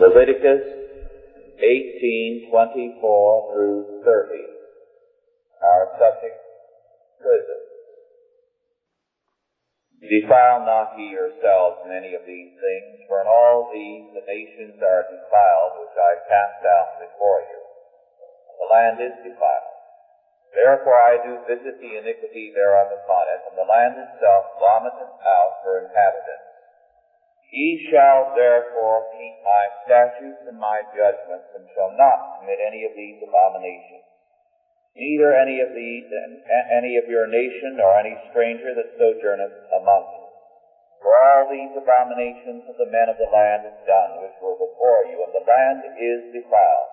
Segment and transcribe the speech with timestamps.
[0.00, 0.64] Leviticus
[1.60, 4.48] 18:24 through 30.
[5.60, 6.40] Our subject,
[7.20, 7.60] prison.
[10.00, 14.80] Defile not ye yourselves in any of these things, for in all these the nations
[14.80, 17.60] are defiled, which I cast out before you.
[18.56, 19.76] The land is defiled.
[20.56, 25.60] Therefore I do visit the iniquity thereof upon it, and the land itself vomiteth out
[25.60, 26.49] her inhabitants.
[27.50, 32.94] Ye shall therefore keep my statutes and my judgments, and shall not commit any of
[32.94, 34.06] these abominations.
[34.94, 36.06] Neither any of these,
[36.70, 40.26] any of your nation, nor any stranger that sojourneth among you.
[41.02, 45.06] For all these abominations of the men of the land is done, which were before
[45.06, 46.92] you, and the land is defiled.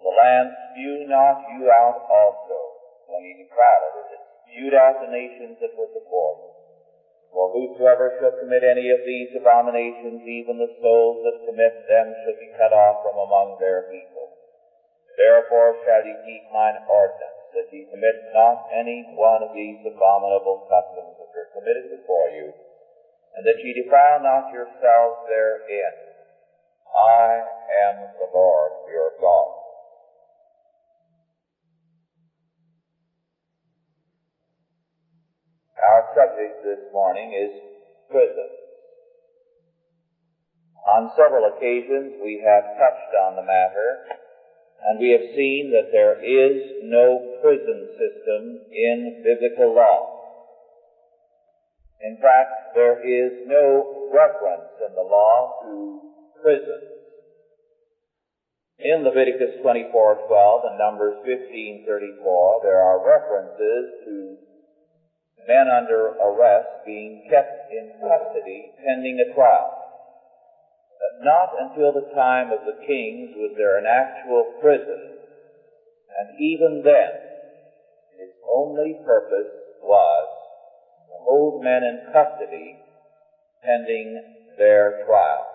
[0.00, 2.58] The land spew not you out also,
[3.06, 6.49] when ye defile it, as it spewed out the nations that were before you.
[7.30, 12.34] For whosoever shall commit any of these abominations, even the souls that commit them shall
[12.34, 14.34] be cut off from among their people.
[15.16, 20.66] Therefore shall ye keep mine ordinance, that ye commit not any one of these abominable
[20.66, 22.54] customs which are committed before you,
[23.34, 25.94] and that ye defile not yourselves therein.
[26.90, 27.46] I
[27.86, 29.54] am the Lord your God.
[35.80, 37.52] Our subject this morning is
[38.10, 38.50] prison.
[40.96, 44.06] On several occasions we have touched on the matter,
[44.82, 50.20] and we have seen that there is no prison system in biblical law.
[52.00, 56.00] In fact, there is no reference in the law to
[56.42, 56.80] prison.
[58.78, 64.38] In Leviticus 24:12 and Numbers 15:34, there are references to
[65.50, 69.74] men under arrest being kept in custody pending a trial.
[70.94, 75.18] But not until the time of the kings was there an actual prison,
[76.22, 77.10] and even then,
[78.14, 79.50] its only purpose
[79.82, 80.28] was
[81.08, 82.78] to hold men in custody
[83.64, 84.22] pending
[84.56, 85.46] their trial.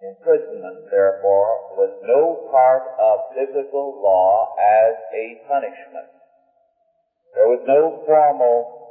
[0.00, 6.10] Imprisonment, therefore, was no part of biblical law as a punishment.
[7.34, 8.81] There was no formal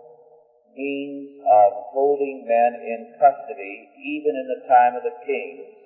[0.76, 5.82] means of holding men in custody, even in the time of the king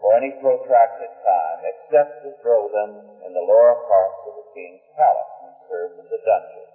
[0.00, 4.80] for any protracted time, except to throw them in the lower parts of the king's
[4.96, 6.70] palace and serve as a dungeon.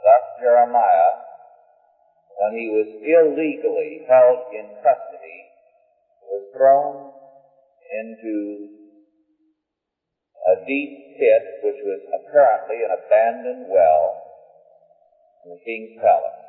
[0.00, 1.12] Thus Jeremiah,
[2.40, 5.40] when he was illegally held in custody,
[6.24, 7.12] was thrown
[7.92, 8.72] into
[10.48, 14.21] a deep pit, which was apparently an abandoned well
[15.44, 16.42] the king's palace.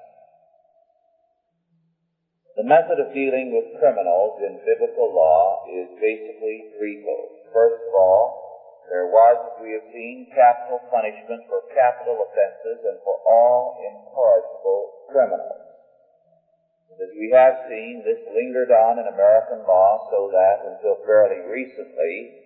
[2.54, 7.50] The method of dealing with criminals in biblical law is basically threefold.
[7.50, 13.02] First of all, there was, as we have seen, capital punishment for capital offenses and
[13.02, 15.66] for all incorrigible criminals.
[17.02, 22.38] As we have seen, this lingered on in American law so that until fairly recently,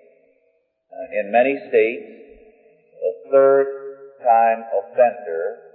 [0.87, 2.07] uh, in many states,
[2.95, 3.67] a third
[4.23, 5.66] time offender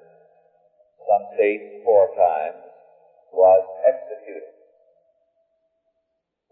[1.08, 2.62] some states four times,
[3.32, 4.52] was executed.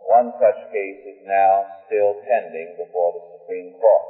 [0.00, 4.08] One such case is now still pending before the Supreme Court.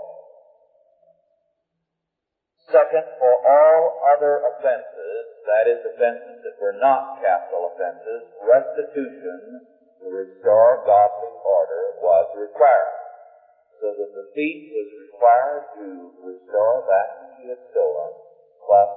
[2.71, 9.67] Second, for all other offenses, that is, offenses that were not capital offenses, restitution
[9.99, 12.97] to restore godly order was required.
[13.83, 15.87] So that the thief was required to
[16.23, 18.13] restore that which he had stolen,
[18.63, 18.91] plus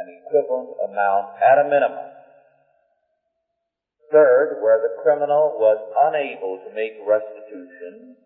[0.00, 2.08] an equivalent amount at a minimum.
[4.10, 5.78] Third, where the criminal was
[6.08, 8.16] unable to make restitution,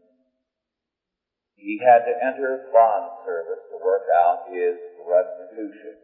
[1.56, 5.98] he had to enter bond service to work out his restitution.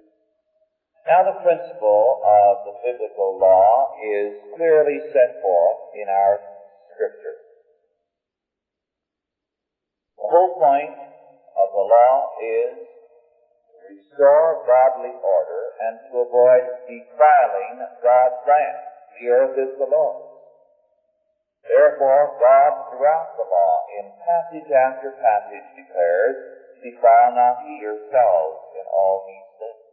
[1.06, 6.41] Now the principle of the biblical law is clearly set forth in our
[6.92, 7.41] scripture.
[10.18, 10.92] The whole point
[11.56, 12.90] of the law is
[13.91, 18.78] restore godly order and to avoid defiling God's land.
[19.19, 20.31] The earth is the Lord's.
[21.66, 26.37] Therefore, God throughout the law, in passage after passage, declares,
[26.81, 29.87] Defile not ye yourselves in all these things.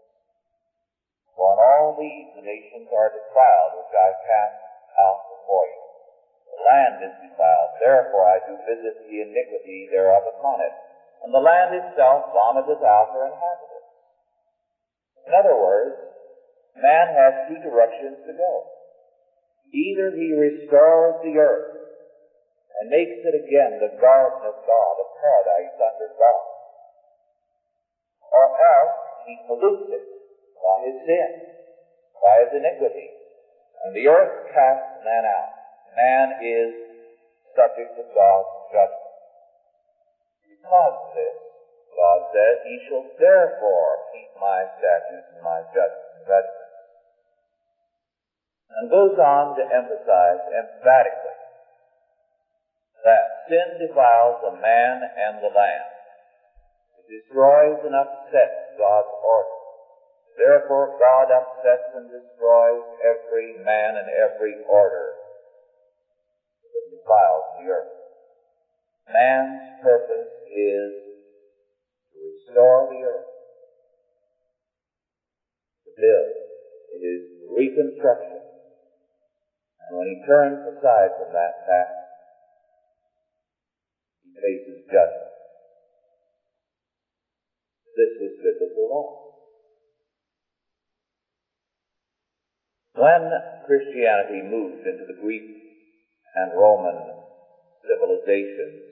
[1.36, 4.58] For in all these the nations are defiled, which I cast
[4.96, 5.84] out before you.
[6.48, 10.72] The land is defiled, therefore I do visit the iniquity thereof upon it.
[11.28, 13.67] And the land itself vomiteth out her inhabitants.
[15.28, 16.00] In other words,
[16.80, 18.54] man has two directions to go.
[19.76, 21.76] Either he restores the earth
[22.80, 26.46] and makes it again the garden of God, a paradise under God.
[28.32, 28.98] Or else
[29.28, 30.06] he pollutes it
[30.56, 31.30] by his sin,
[32.24, 33.12] by his iniquity.
[33.84, 35.52] And the earth casts man out.
[35.98, 36.72] Man is
[37.52, 39.16] subject to God's judgment.
[40.48, 41.47] Because of this,
[42.34, 46.08] says, He shall therefore keep my statutes and my judgments.
[48.78, 51.38] And goes on to emphasize emphatically
[53.08, 55.88] that sin defiles the man and the land.
[57.00, 59.58] It destroys and upsets God's order.
[60.36, 65.16] Therefore, God upsets and destroys every man and every order
[66.62, 67.96] that defiles the earth.
[69.08, 71.07] Man's purpose is
[72.54, 73.30] to all the earth,
[75.86, 76.32] to build.
[76.96, 78.42] It is reconstruction.
[79.88, 81.96] And when he turns aside from that task,
[84.24, 85.34] he faces judgment.
[87.96, 89.18] This was biblical law.
[92.94, 93.30] When
[93.66, 95.46] Christianity moved into the Greek
[96.36, 97.14] and Roman
[97.86, 98.87] civilizations,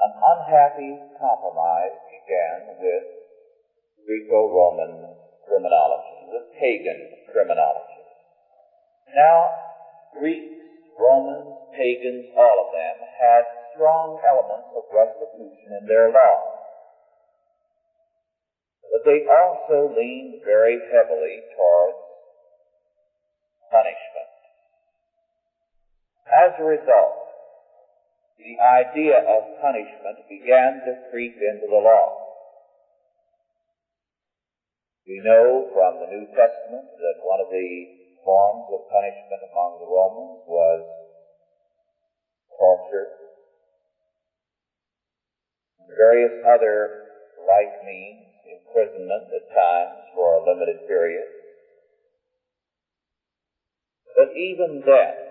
[0.00, 3.04] an unhappy compromise began with
[4.06, 5.12] Greco-Roman
[5.44, 7.00] criminology, with pagan
[7.32, 8.00] criminology.
[9.14, 9.52] Now,
[10.16, 10.56] Greeks,
[10.96, 13.42] Romans, pagans, all of them had
[13.74, 16.36] strong elements of restitution in their law.
[18.88, 22.00] But they also leaned very heavily towards
[23.70, 24.32] punishment.
[26.26, 27.29] As a result,
[28.40, 32.20] the idea of punishment began to creep into the law.
[35.06, 37.70] We know from the New Testament that one of the
[38.24, 40.84] forms of punishment among the Romans was
[42.56, 43.08] torture.
[45.96, 47.10] Various other
[47.48, 51.26] like means imprisonment at times for a limited period.
[54.16, 55.29] But even then,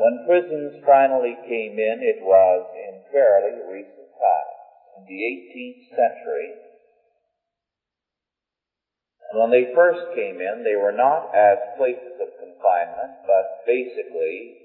[0.00, 4.56] when prisons finally came in, it was in fairly recent times,
[4.96, 6.56] in the 18th century.
[9.28, 14.56] And when they first came in, they were not as places of confinement, but basically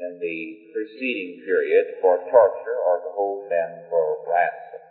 [0.00, 0.40] in the
[0.72, 4.82] preceding period for torture or to hold men for ransom.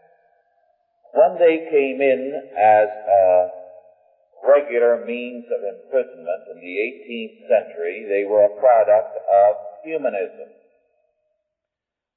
[1.17, 3.62] When they came in as a
[4.43, 10.51] regular means of imprisonment in the 18th century, they were a product of humanism.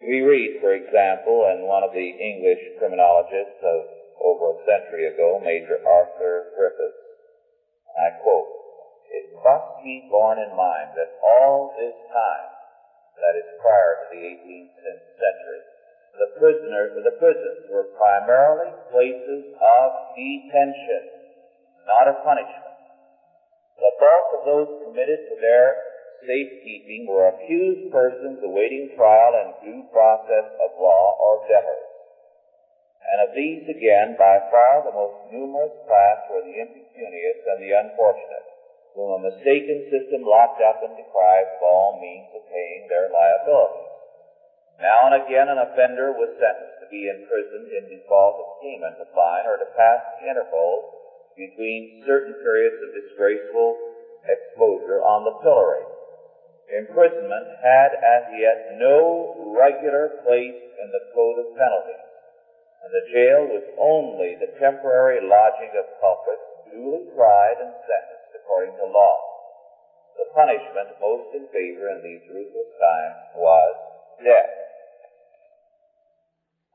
[0.02, 5.40] We read, for example, in one of the English criminologists of over a century ago,
[5.42, 7.04] Major Arthur Griffiths,
[7.96, 8.48] I quote,
[9.08, 12.50] It must be borne in mind that all this time,
[13.16, 14.76] that is prior to the 18th
[15.16, 15.62] century,
[16.16, 21.15] the prisoners, the prisons were primarily places of detention,
[21.86, 22.66] not a punishment.
[23.78, 25.78] The bulk of those committed to their
[26.26, 31.86] safekeeping were accused persons awaiting trial and due process of law or debtors.
[33.06, 37.72] And of these again, by far the most numerous class were the impecunious and the
[37.78, 38.46] unfortunate,
[38.98, 43.94] whom a mistaken system locked up and deprived of all means of paying their liabilities.
[44.82, 49.08] Now and again an offender was sentenced to be imprisoned in default of payment of
[49.14, 50.26] fine or to pass the
[51.36, 53.76] between certain periods of disgraceful
[54.24, 55.84] exposure on the pillory.
[56.66, 62.06] Imprisonment had as yet no regular place in the code of penalties,
[62.82, 68.74] and the jail was only the temporary lodging of culprits duly tried and sentenced according
[68.74, 69.14] to law.
[70.18, 73.74] The punishment most in favor in these ruthless times was
[74.24, 74.52] death.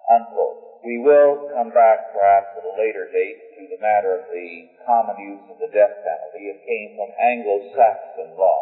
[0.08, 0.71] Unquote.
[0.82, 4.50] We will come back perhaps at a later date to the matter of the
[4.82, 6.50] common use of the death penalty.
[6.50, 8.62] It came from Anglo-Saxon law,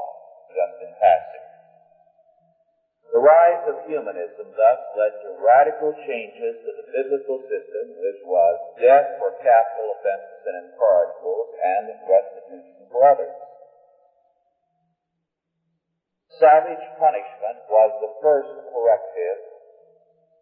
[0.51, 1.47] just in passing.
[3.15, 8.55] The rise of humanism thus led to radical changes to the biblical system, which was
[8.77, 13.33] death for capital offenses and incorrigibles and restitution for others.
[16.35, 19.39] Savage punishment was the first corrective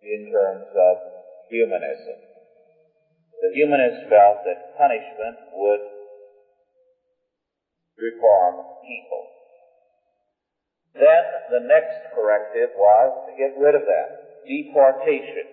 [0.01, 1.16] in terms of
[1.49, 2.17] humanism.
[3.41, 5.83] The humanists felt that punishment would
[7.97, 9.23] reform people.
[10.93, 11.23] Then
[11.53, 14.09] the next corrective was to get rid of that,
[14.45, 15.45] deportation.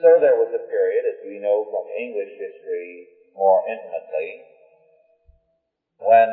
[0.00, 4.42] So there was a period, as we know from English history more intimately,
[6.00, 6.30] when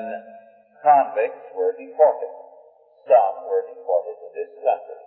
[0.81, 2.31] convicts were deported.
[3.05, 5.03] some were deported to this country.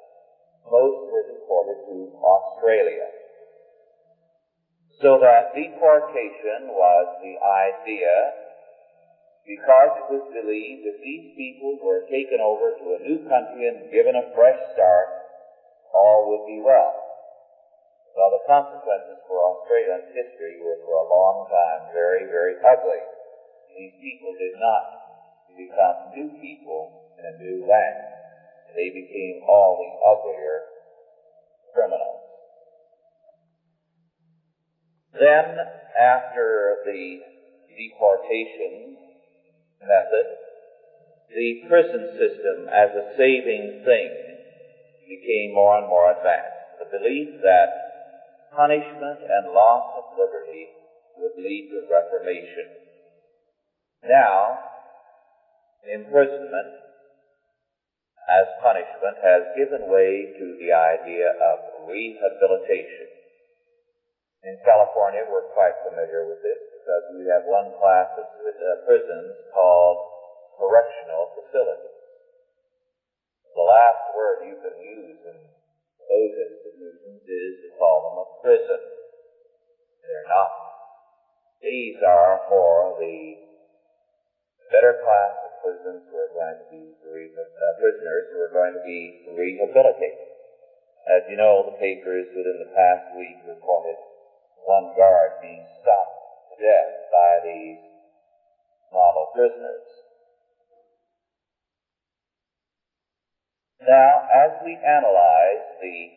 [0.66, 3.23] Most were deported to Australia.
[5.02, 8.14] So that deportation was the idea
[9.42, 13.90] because it was believed if these people were taken over to a new country and
[13.90, 15.08] given a fresh start,
[15.92, 16.94] all would be well.
[18.14, 23.02] Well, the consequences for Australian history were for a long time very, very ugly.
[23.74, 24.82] These people did not
[25.58, 27.98] become new people in a new land.
[28.78, 30.73] They became all the uglier
[35.34, 35.58] Then,
[35.98, 37.18] after the
[37.66, 38.96] deportation
[39.82, 40.26] method,
[41.28, 44.10] the prison system as a saving thing
[45.08, 46.78] became more and more advanced.
[46.78, 47.68] The belief that
[48.54, 50.68] punishment and loss of liberty
[51.18, 52.70] would lead to reformation.
[54.04, 54.58] Now,
[55.82, 56.78] imprisonment
[58.28, 63.13] as punishment has given way to the idea of rehabilitation.
[64.44, 69.32] In California, we're quite familiar with this because we have one class of uh, prisons
[69.48, 69.96] called
[70.60, 71.96] correctional facilities.
[73.56, 78.80] The last word you can use in those institutions is to call them a prison.
[80.04, 80.52] They're not.
[81.64, 83.40] These are for the
[84.68, 88.84] better class of prisons who are going to be uh, prisoners who are going to
[88.84, 90.20] be rehabilitated.
[91.08, 93.96] As you know, the papers within the past week reported
[94.66, 96.18] one guard being stopped
[96.50, 97.80] to death by these
[98.92, 99.88] model prisoners.
[103.84, 106.14] Now, as we analyze the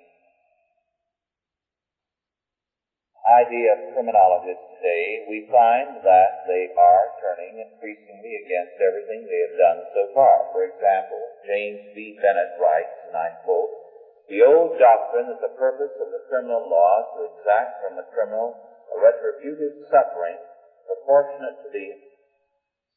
[3.28, 9.60] idea of criminologists today, we find that they are turning increasingly against everything they have
[9.60, 10.48] done so far.
[10.56, 12.16] For example, James V.
[12.24, 13.87] Bennett writes, and I quote,
[14.28, 18.08] the old doctrine that the purpose of the criminal law is to exact from the
[18.12, 18.60] criminal
[18.92, 20.40] a retributive suffering
[20.88, 21.96] proportionate to the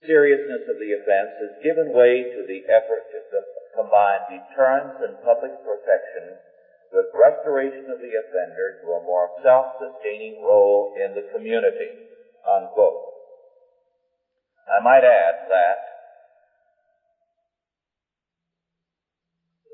[0.07, 3.19] seriousness of the offense has given way to the effort to
[3.77, 6.39] combine deterrence and public protection
[6.91, 11.95] with restoration of the offender to a more self-sustaining role in the community.
[12.43, 13.11] Unquote.
[14.67, 16.00] I might add that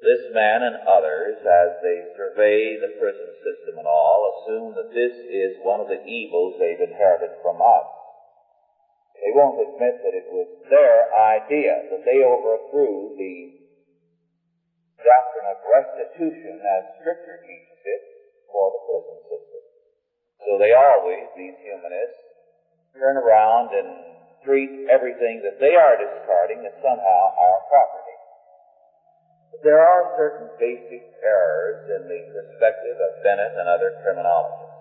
[0.07, 5.11] this man and others, as they survey the prison system and all, assume that this
[5.27, 7.91] is one of the evils they've inherited from us.
[9.19, 13.67] They won't admit that it was their idea, that they overthrew the
[15.03, 18.03] doctrine of restitution as Scripture teaches it
[18.47, 19.63] for the prison system.
[20.47, 22.23] So they always, these humanists,
[22.95, 28.06] turn around and treat everything that they are discarding as somehow our property.
[29.63, 34.77] There are certain basic errors in the perspective of Bennett and other criminologists.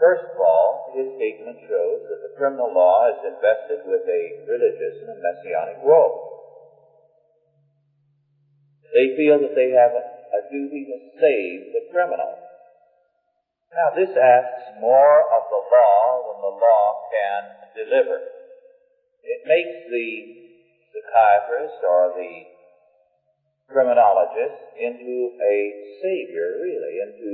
[0.00, 4.96] First of all, his statement shows that the criminal law is invested with a religious
[5.04, 6.30] and a messianic role.
[8.94, 12.32] They feel that they have a, a duty to save the criminal.
[13.70, 17.42] Now, this asks more of the law than the law can
[17.76, 18.18] deliver.
[19.22, 20.10] It makes the
[20.90, 22.59] psychiatrist or the
[23.70, 25.56] criminologist into a
[26.02, 27.30] savior, really, into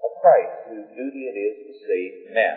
[0.00, 2.56] a Christ whose duty it is to save men.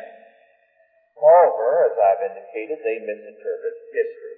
[1.20, 4.38] Moreover, as I've indicated, they misinterpret history.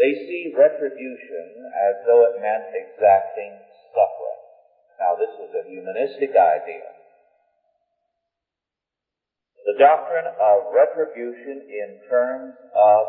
[0.00, 3.52] They see retribution as though it meant exacting
[3.92, 4.42] suffering.
[4.98, 6.88] Now, this was a humanistic idea.
[9.66, 13.02] The doctrine of retribution in terms of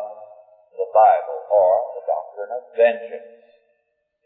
[0.76, 3.49] the Bible, or the doctrine of vengeance,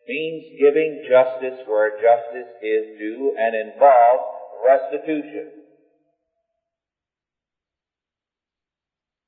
[0.08, 4.28] means giving justice where justice is due and involves
[4.64, 5.64] restitution.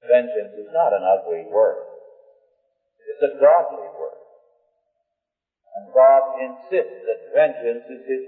[0.05, 1.83] Vengeance is not an ugly word.
[3.11, 4.23] It's a godly word.
[5.77, 8.23] And God insists that vengeance is his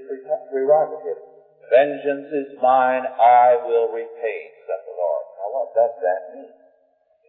[0.50, 1.20] prerogative.
[1.70, 5.24] Vengeance is mine, I will repay, said the Lord.
[5.36, 6.52] Now what does that mean?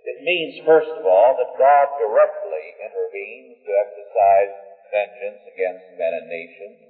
[0.03, 6.27] It means, first of all, that God directly intervenes to exercise vengeance against men and
[6.29, 6.89] nations.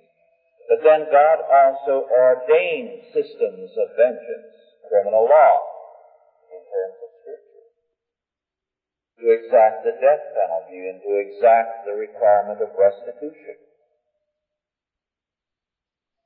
[0.68, 4.54] But then God also ordained systems of vengeance,
[4.88, 5.56] criminal law,
[6.54, 7.68] in terms of Scripture,
[9.18, 13.58] to exact the death penalty and to exact the requirement of restitution.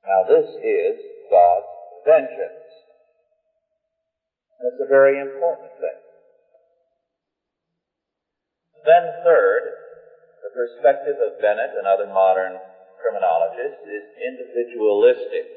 [0.04, 1.00] Now this is
[1.30, 1.72] God's
[2.04, 2.64] vengeance.
[4.60, 6.00] That's a very important thing.
[8.84, 9.83] Then third,
[10.44, 12.60] the perspective of Bennett and other modern
[13.00, 15.48] criminologists is individualistic.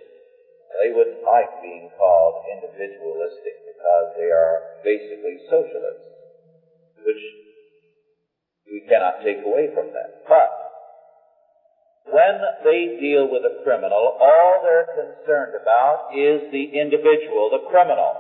[0.80, 6.08] They wouldn't like being called individualistic because they are basically socialists,
[7.04, 7.24] which
[8.64, 10.08] we cannot take away from them.
[10.24, 10.48] But
[12.08, 18.16] when they deal with a criminal, all they're concerned about is the individual, the criminal.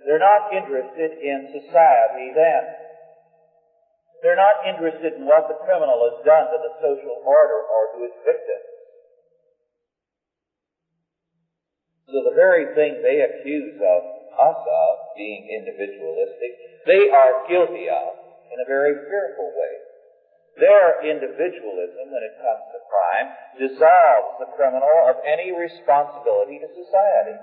[0.00, 2.64] They're not interested in society then.
[4.22, 7.98] They're not interested in what the criminal has done to the social order or to
[8.04, 8.60] its victim.
[12.10, 14.02] So the very thing they accuse of
[14.38, 16.50] us of being individualistic,
[16.86, 18.12] they are guilty of
[18.50, 19.74] in a very fearful way.
[20.56, 27.38] Their individualism, when it comes to crime, dissolves the criminal of any responsibility to society.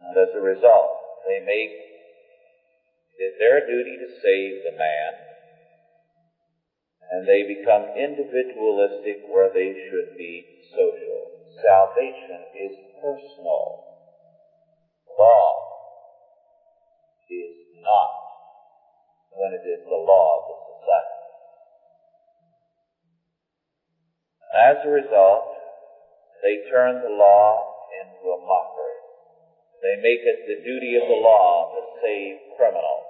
[0.00, 1.72] And as a result, they make
[3.18, 5.12] it their duty to save the man,
[7.10, 11.30] and they become individualistic where they should be social.
[11.62, 13.84] Salvation is personal.
[15.18, 15.62] Law
[17.30, 18.10] is not
[19.30, 21.22] when it is the law of the society.
[24.52, 25.48] As a result,
[26.42, 27.56] they turn the law
[28.02, 28.91] into a mockery.
[29.82, 33.02] They make it the duty of the law to save criminals.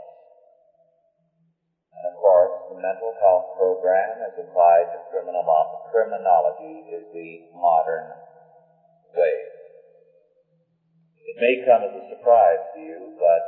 [1.92, 5.44] And of course, the mental health program as applied to criminal
[5.92, 8.08] criminology is the modern
[9.12, 9.36] way.
[11.28, 13.42] It may come as a surprise to you, but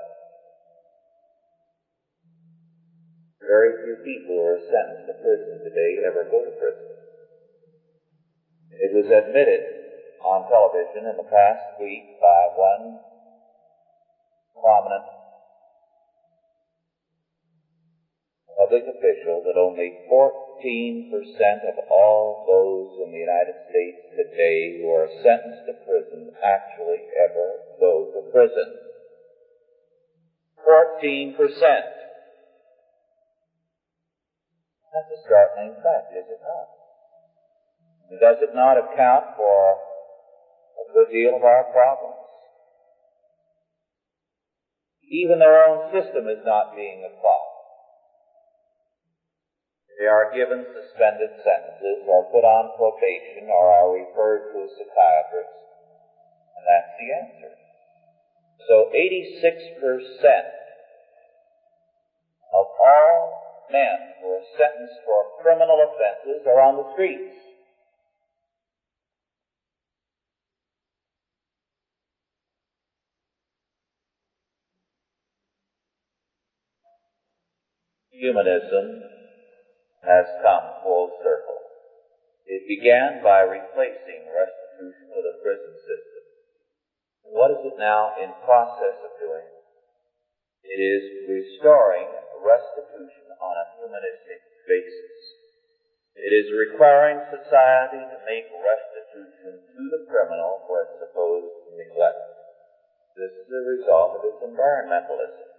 [3.40, 6.92] very few people who are sentenced to prison today ever go to prison.
[8.84, 9.64] It was admitted
[10.20, 13.13] on television in the past week by one
[14.60, 15.04] prominent
[18.56, 21.10] public official that only 14%
[21.68, 27.60] of all those in the United States today who are sentenced to prison actually ever
[27.80, 28.78] go to prison.
[30.64, 31.36] 14%.
[34.94, 36.70] That's a startling fact, is it not?
[38.20, 39.76] Does it not account for
[40.78, 42.23] a good deal of our problems?
[45.10, 47.54] Even their own system is not being applied.
[49.98, 55.54] They are given suspended sentences or put on probation or are referred to a psychiatrist.
[56.58, 57.52] And that's the answer.
[58.66, 60.50] So 86%
[62.52, 67.53] of all men who are sentenced for criminal offenses are on the streets.
[78.14, 79.02] Humanism
[80.06, 81.58] has come full circle.
[82.46, 86.22] It began by replacing restitution with a prison system.
[87.26, 89.48] What is it now in process of doing?
[90.62, 92.06] It is restoring
[92.38, 95.18] restitution on a humanistic basis.
[96.14, 102.22] It is requiring society to make restitution to the criminal for its supposed neglect.
[103.18, 105.53] This is a result of its environmentalism.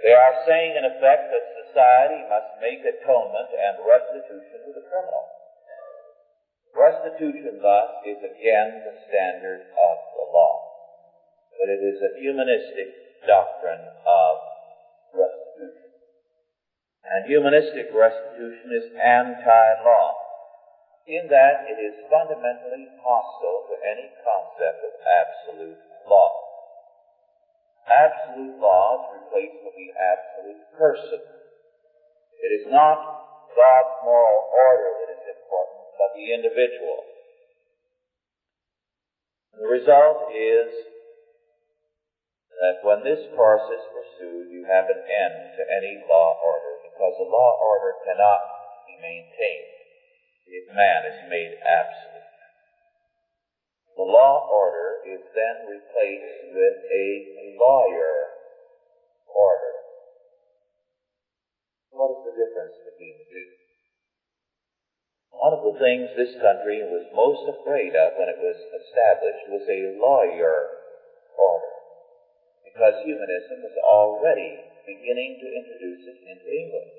[0.00, 5.24] They are saying, in effect, that society must make atonement and restitution to the criminal.
[6.72, 10.56] Restitution, thus, is again the standard of the law.
[11.60, 12.88] But it is a humanistic
[13.28, 14.34] doctrine of
[15.12, 15.86] restitution.
[17.04, 20.08] And humanistic restitution is anti-law,
[21.06, 25.78] in that it is fundamentally hostile to any concept of absolute
[26.08, 26.41] law.
[27.86, 31.22] Absolute law is replaced with the absolute person.
[32.42, 32.98] It is not
[33.54, 37.02] God's moral order that is important, but the individual.
[39.52, 40.70] And the result is
[42.62, 47.18] that when this course is pursued, you have an end to any law order, because
[47.18, 48.40] a law order cannot
[48.86, 49.74] be maintained
[50.46, 52.30] if man is made absolute.
[53.96, 57.06] The law order is then replaced with a
[57.58, 58.38] lawyer
[59.28, 59.74] order.
[61.90, 63.48] What is the difference between the two?
[65.32, 69.66] One of the things this country was most afraid of when it was established was
[69.66, 70.70] a lawyer
[71.34, 71.74] order,
[72.62, 76.92] because humanism was already beginning to introduce it into England.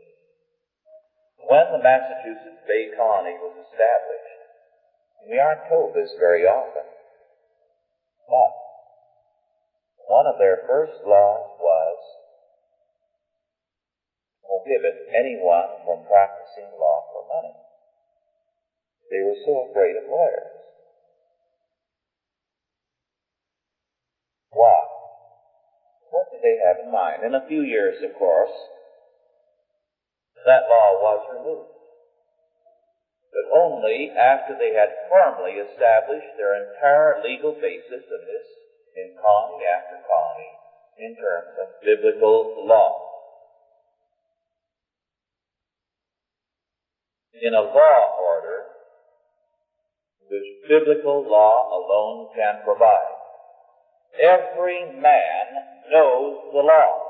[1.39, 4.39] When the Massachusetts Bay Colony was established,
[5.21, 6.92] and we aren't told this very often.
[8.27, 8.51] But
[10.07, 11.97] one of their first laws was
[14.45, 17.55] prohibit anyone from practicing law for money.
[19.09, 20.53] They were so afraid of lawyers.
[24.51, 24.85] Why?
[26.11, 27.23] What did they have in mind?
[27.25, 28.53] In a few years, of course,
[30.45, 31.72] that law was removed.
[33.33, 38.47] But only after they had firmly established their entire legal basis of this
[38.95, 40.53] in colony after colony
[40.97, 43.09] in terms of biblical law.
[47.41, 48.63] In a law order,
[50.29, 53.17] which biblical law alone can provide,
[54.21, 55.45] every man
[55.89, 57.02] knows the law.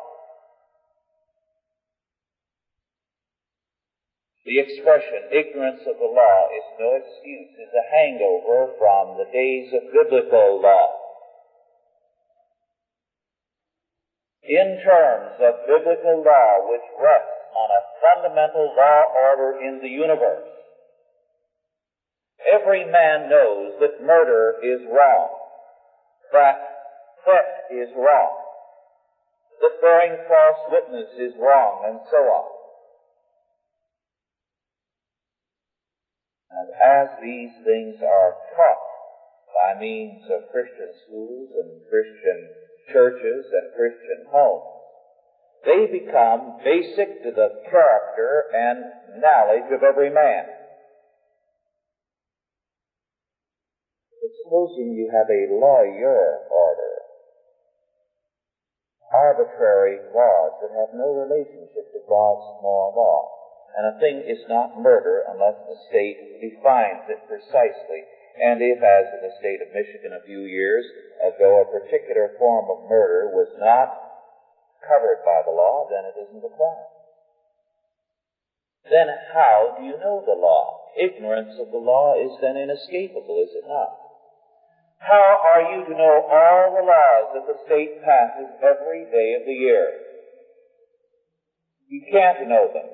[4.45, 9.71] The expression ignorance of the law is no excuse, is a hangover from the days
[9.73, 11.03] of biblical law.
[14.43, 20.49] in terms of biblical law which rests on a fundamental law order in the universe.
[22.51, 25.29] Every man knows that murder is wrong,
[26.33, 26.59] that
[27.23, 28.35] theft is wrong,
[29.61, 32.52] that bearing false witness is wrong, and so on.
[36.53, 38.93] And as these things are taught
[39.53, 42.49] by means of Christian schools and Christian
[42.91, 44.69] churches and Christian homes.
[45.65, 50.45] They become basic to the character and knowledge of every man.
[54.21, 56.93] But supposing you have a lawyer order,
[59.13, 63.42] arbitrary laws that have no relationship to God's moral law.
[63.77, 69.05] And a thing is not murder unless the state defines it precisely and if, as
[69.13, 70.85] in the state of Michigan a few years
[71.21, 73.93] ago, a particular form of murder was not
[74.81, 76.89] covered by the law, then it isn't a crime.
[78.89, 80.81] Then how do you know the law?
[80.97, 83.93] Ignorance of the law is then inescapable, is it not?
[84.97, 89.45] How are you to know all the laws that the state passes every day of
[89.45, 89.93] the year?
[91.87, 92.89] You can't know them.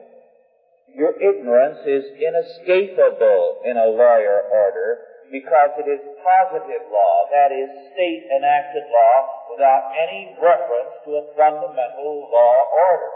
[0.95, 7.69] Your ignorance is inescapable in a lawyer order because it is positive law, that is,
[7.93, 9.15] state enacted law
[9.53, 13.13] without any reference to a fundamental law order.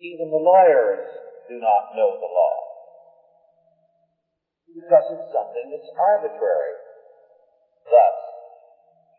[0.00, 1.06] Even the lawyers
[1.48, 2.66] do not know the law
[4.76, 6.76] because it's something that's arbitrary.
[7.88, 8.16] Thus,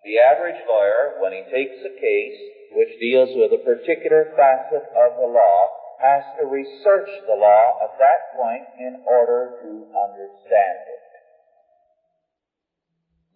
[0.05, 2.39] the average lawyer, when he takes a case
[2.77, 7.97] which deals with a particular facet of the law, has to research the law at
[7.97, 11.07] that point in order to understand it.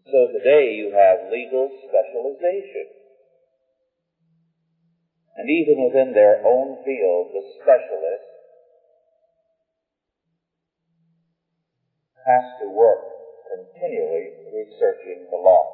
[0.06, 2.86] So today you have legal specialization.
[5.38, 8.30] And even within their own field, the specialist
[12.26, 13.02] has to work
[13.50, 15.66] continually researching the law.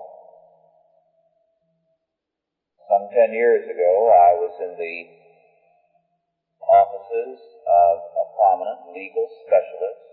[2.87, 5.26] Some ten years ago, I was in the
[6.67, 10.03] offices of a prominent legal specialist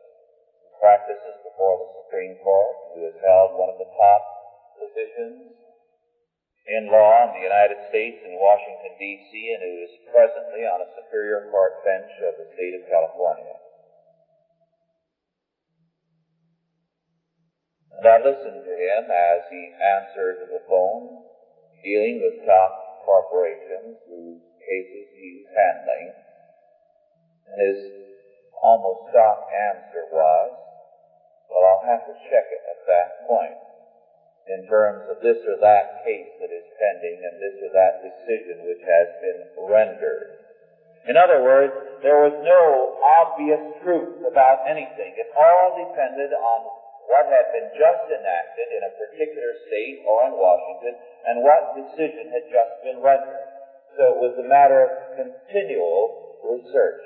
[0.63, 4.23] who practices before the Supreme Court, who has held one of the top
[4.79, 5.55] positions
[6.65, 10.89] in law in the United States in Washington, D.C., and who is presently on a
[10.97, 13.59] Superior Court bench of the state of California.
[18.01, 21.21] And I listened to him as he answered the phone,
[21.85, 22.73] dealing with top
[23.05, 26.17] corporations whose cases he was handling
[27.53, 27.77] his
[28.63, 30.51] almost stock answer was,
[31.49, 33.61] well, I'll have to check it at that point
[34.49, 38.65] in terms of this or that case that is pending and this or that decision
[38.65, 40.37] which has been rendered.
[41.09, 45.17] In other words, there was no obvious truth about anything.
[45.17, 46.61] It all depended on
[47.09, 50.97] what had been just enacted in a particular state or in Washington
[51.29, 53.45] and what decision had just been rendered.
[53.97, 57.05] So it was a matter of continual research.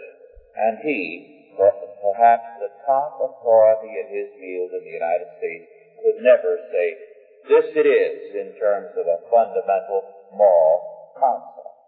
[0.59, 5.71] And he, perhaps the top authority in his field in the United States,
[6.03, 6.99] could never say,
[7.47, 10.03] this it is in terms of a fundamental
[10.35, 11.79] moral concept.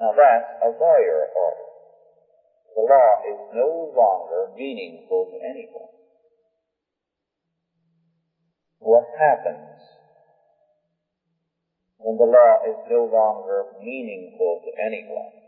[0.00, 1.68] Now that's a lawyer order.
[2.74, 5.92] The law is no longer meaningful to anyone.
[8.78, 9.76] What happens
[11.98, 15.41] when the law is no longer meaningful to anyone?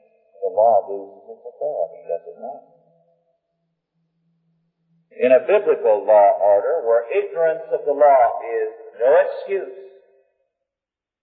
[0.45, 2.63] The law loses its authority, does it not?
[5.17, 9.81] In a biblical law order where ignorance of the law is no excuse,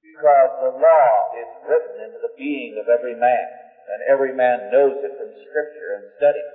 [0.02, 3.46] because the law is written into the being of every man,
[3.94, 6.46] and every man knows it from Scripture and study.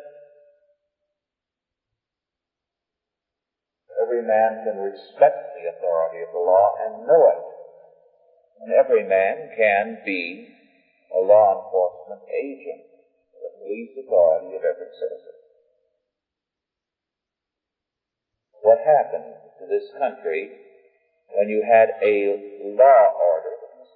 [4.02, 7.44] Every man can respect the authority of the law and know it.
[8.60, 10.55] And every man can be
[11.16, 12.84] a law enforcement agent,
[13.32, 15.36] the police authority of every citizen.
[18.60, 20.52] What happened to this country
[21.32, 22.36] when you had a
[22.76, 23.88] law order that was?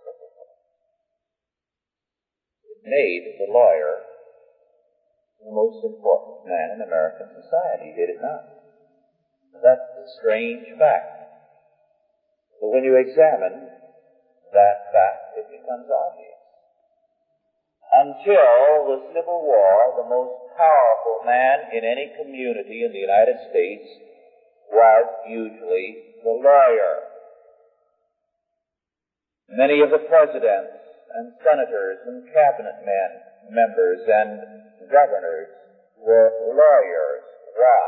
[2.65, 4.11] It made the lawyer
[5.45, 8.45] the most important man in American society, did it not?
[9.63, 11.21] That's the strange fact.
[12.61, 13.69] But when you examine
[14.53, 16.30] that fact, it becomes obvious.
[17.93, 23.87] Until the Civil War, the most powerful man in any community in the United States
[24.71, 26.95] was usually the lawyer.
[29.49, 30.71] Many of the presidents
[31.19, 33.11] and senators and cabinet men,
[33.51, 34.39] members and
[34.87, 35.51] governors
[35.99, 37.27] were lawyers.
[37.59, 37.83] Why?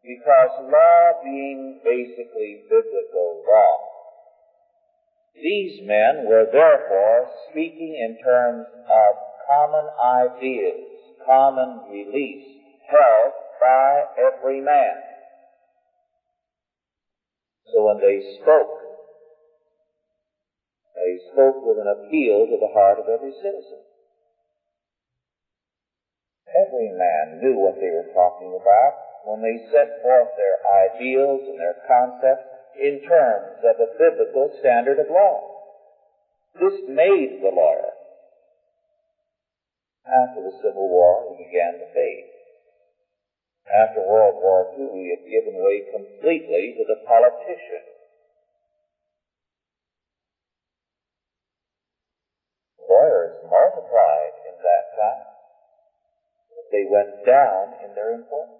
[0.00, 3.89] Because law being basically biblical law,
[5.42, 9.12] these men were therefore speaking in terms of
[9.46, 10.84] common ideas,
[11.24, 12.46] common beliefs
[12.88, 14.96] held by every man.
[17.72, 18.80] So when they spoke,
[20.94, 23.80] they spoke with an appeal to the heart of every citizen.
[26.50, 31.60] Every man knew what they were talking about when they set forth their ideals and
[31.60, 32.49] their concepts
[32.80, 35.44] in terms of a biblical standard of law.
[36.56, 37.92] This made the lawyer.
[40.08, 42.32] After the Civil War, he began to fade.
[43.68, 47.84] After World War II, he had given way completely to the politician.
[52.88, 55.28] Lawyers multiplied in that time,
[56.50, 58.59] but they went down in their importance.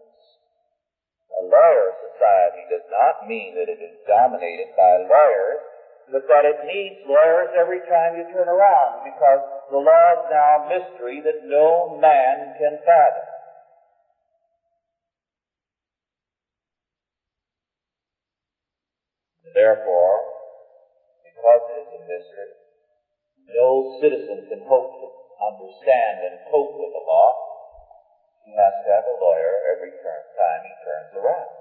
[1.39, 5.63] A lawyer society does not mean that it is dominated by lawyers,
[6.11, 9.41] but that it needs lawyers every time you turn around, because
[9.71, 13.29] the law is now a mystery that no man can fathom.
[19.55, 20.19] Therefore,
[21.23, 22.55] because it is a mystery,
[23.55, 25.07] no citizen can hope to
[25.43, 27.50] understand and cope with the law.
[28.51, 31.55] He has to have a lawyer every turn, time he turns around.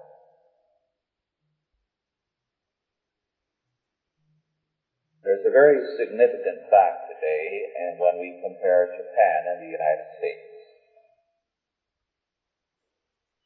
[5.21, 7.45] There's a very significant fact today,
[7.78, 10.49] and when we compare Japan and the United States.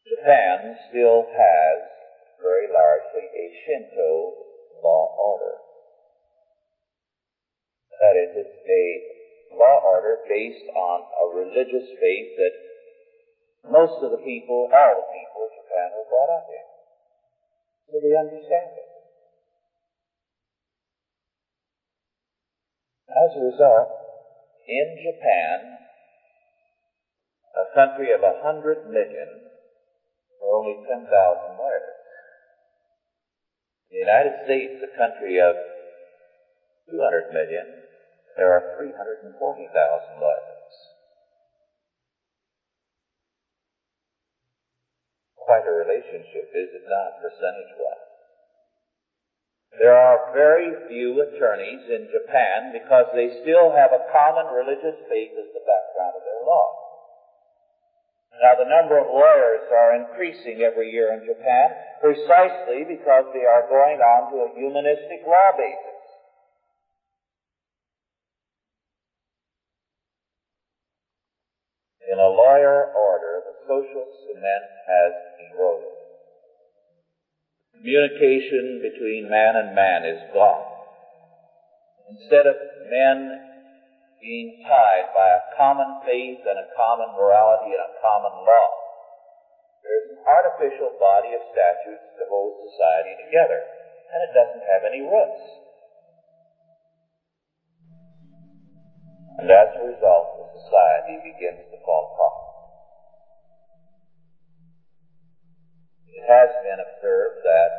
[0.07, 1.83] Japan still has
[2.39, 4.39] very largely a Shinto
[4.79, 5.59] law order.
[7.99, 12.72] That is, it's a law order based on a religious faith that
[13.69, 16.65] most of the people, all the people of Japan were brought up in.
[17.87, 18.89] So they understand it.
[23.13, 23.89] As a result,
[24.67, 25.77] in Japan,
[27.53, 29.29] a country of a hundred million,
[30.39, 31.07] there are only 10,000
[31.55, 31.93] lawyers.
[33.91, 35.55] In the United States, a country of
[36.89, 37.85] 200 million,
[38.35, 39.37] there are 340,000
[40.19, 40.52] lawyers.
[45.45, 48.13] Quite a relationship, is it not, percentage-wise?
[49.79, 55.33] There are very few attorneys in Japan because they still have a common religious faith
[55.33, 56.83] as the background of their law.
[58.41, 63.67] Now the number of lawyers are increasing every year in Japan precisely because they are
[63.69, 65.93] going on to a humanistic law basis.
[72.11, 75.13] In a lawyer order, the social cement has
[75.49, 75.93] eroded.
[77.73, 80.61] Communication between man and man is gone.
[82.13, 82.55] Instead of
[82.85, 83.33] men
[84.21, 88.69] being tied by a common faith and a common morality and a common law,
[89.81, 93.57] there's an artificial body of statutes to hold society together,
[94.13, 95.43] and it doesn't have any roots.
[99.41, 102.42] And as a result, the society begins to fall apart.
[106.13, 107.71] It has been observed that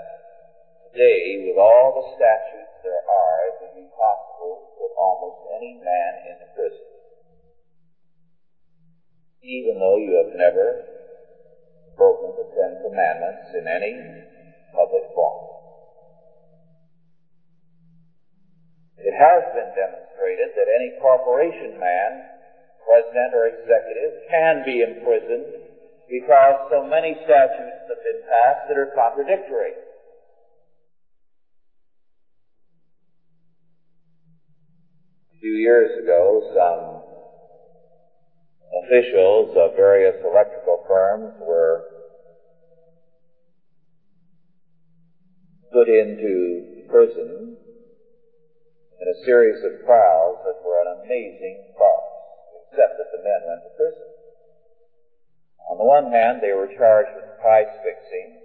[0.90, 5.78] today, with all the statutes there are, it would be possible to put almost any
[5.78, 6.86] man into prison.
[9.40, 10.82] Even though you have never
[11.96, 13.94] broken the Ten Commandments in any
[14.74, 15.46] public form.
[18.98, 22.26] It has been demonstrated that any corporation man,
[22.82, 25.63] president or executive, can be imprisoned
[26.08, 29.72] because so many statutes have been passed that are contradictory.
[35.32, 37.02] A few years ago, some
[38.84, 41.84] officials of various electrical firms were
[45.72, 47.56] put into prison
[49.00, 52.14] in a series of trials that were an amazing farce,
[52.70, 54.23] except that the men went to prison.
[55.70, 58.36] On the one hand, they were charged with price fixing,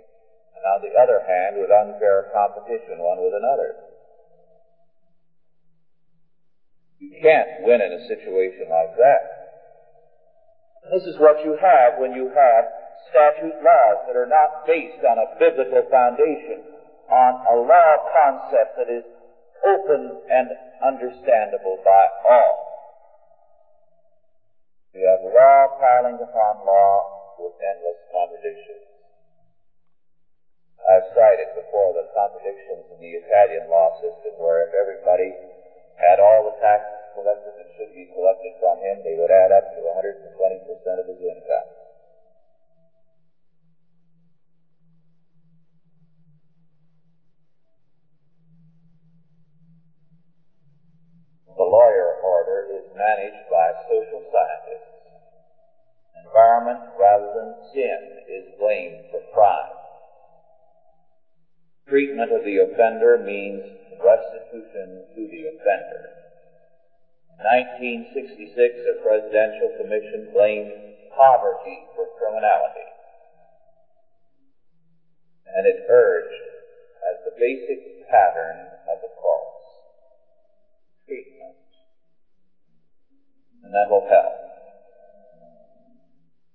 [0.56, 3.76] and on the other hand, with unfair competition one with another.
[7.00, 9.24] You can't win in a situation like that.
[10.92, 12.66] This is what you have when you have
[13.12, 16.64] statute laws that are not based on a biblical foundation,
[17.10, 19.04] on a law concept that is
[19.66, 20.52] open and
[20.84, 22.69] understandable by all.
[24.94, 28.90] We have law piling upon law with endless contradictions.
[30.82, 35.38] I've cited before the contradictions in the Italian law system where if everybody
[35.94, 39.70] had all the taxes collected that should be collected from him, they would add up
[39.78, 40.26] to 120%
[40.98, 41.70] of his income.
[62.30, 63.64] Of the offender means
[63.98, 66.14] restitution to the offender.
[67.34, 68.54] In 1966,
[68.86, 70.70] a presidential commission blamed
[71.10, 72.86] poverty for criminality.
[75.58, 76.46] And it urged
[77.10, 79.50] as the basic pattern of the course
[81.10, 81.58] treatment,
[83.64, 84.38] and mental health.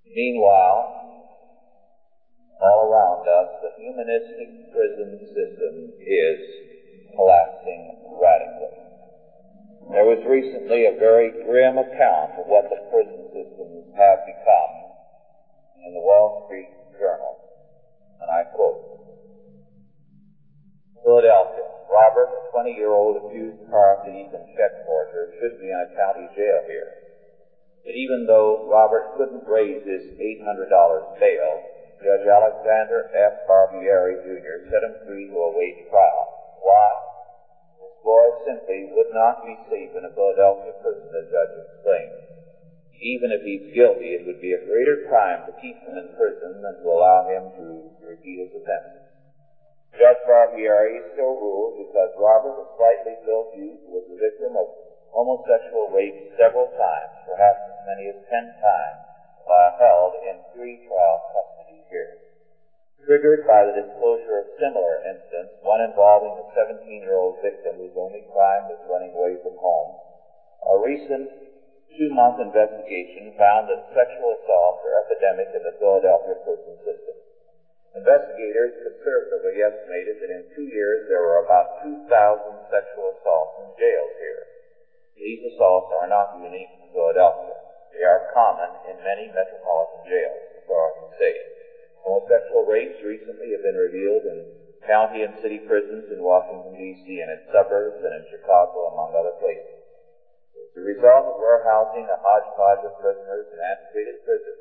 [0.07, 1.14] Meanwhile,
[2.61, 6.39] all around us, the humanistic prison system is
[7.15, 8.79] collapsing radically.
[9.91, 14.75] There was recently a very grim account of what the prison systems have become
[15.85, 17.39] in the Wall Street Journal,
[18.21, 18.81] and I quote,
[21.05, 26.33] Philadelphia, Robert, a 20-year-old accused car thief and check forger, should be in a county
[26.35, 26.97] jail here.
[27.85, 31.74] But even though Robert couldn't raise his $800 bail,
[32.05, 33.49] Judge Alexander F.
[33.49, 34.69] Barbieri, Jr.
[34.69, 36.53] set him free to await trial.
[36.61, 36.91] Why?
[37.81, 42.21] This boy simply would not be safe in a Philadelphia prison, the judge explained.
[43.01, 46.61] Even if he's guilty, it would be a greater crime to keep him in prison
[46.61, 49.09] than to allow him to repeat his offenses.
[49.97, 54.77] Judge Barbieri still ruled because Robert, a slightly built youth, was the victim of
[55.09, 59.09] homosexual rape several times, perhaps as many as ten times,
[59.49, 61.64] while held in pretrial custody
[63.05, 68.67] Triggered by the disclosure of similar incidents, one involving a 17-year-old victim whose only crime
[68.67, 69.95] was running away from home,
[70.67, 71.31] a recent
[71.95, 77.15] two-month investigation found that sexual assaults are epidemic in the Philadelphia prison system.
[77.95, 82.11] Investigators conservatively estimated that in two years there were about 2,000
[82.67, 84.51] sexual assaults in jails here.
[85.15, 87.55] These assaults are not unique to Philadelphia.
[87.95, 91.54] They are common in many metropolitan jails, authorities say.
[92.05, 94.45] Homosexual rapes recently have been revealed in
[94.85, 99.33] county and city prisons in Washington, D.C., and its suburbs, and in Chicago, among other
[99.41, 99.73] places.
[100.77, 104.61] The result of warehousing a hodgepodge of prisoners in antiquated prisons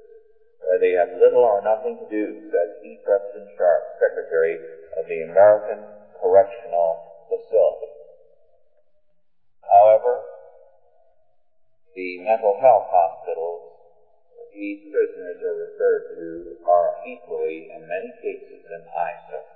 [0.64, 2.96] where they have little or nothing to do, says E.
[3.04, 4.64] Preston Sharp, Secretary
[4.96, 5.84] of the American
[6.16, 7.92] Correctional Facility.
[9.68, 10.24] However,
[11.96, 13.73] the mental health hospitals
[14.54, 19.50] these prisoners are referred to are equally, in many cases, an eyesore.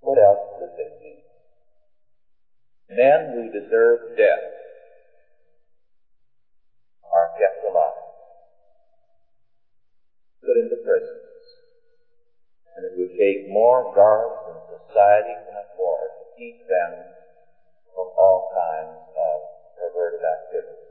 [0.00, 1.22] What else does it mean?
[2.88, 4.46] Men who deserve death
[7.12, 8.04] are kept alive
[10.44, 11.24] put into prisons.
[12.76, 17.16] And it would take more guards than society can afford to keep them
[17.94, 20.83] from all kinds of perverted activities.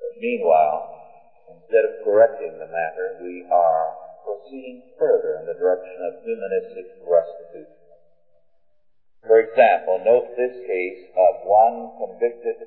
[0.00, 0.88] But meanwhile,
[1.48, 3.92] instead of correcting the matter, we are
[4.24, 7.76] proceeding further in the direction of humanistic restitution.
[9.22, 12.66] For example, note this case of one convicted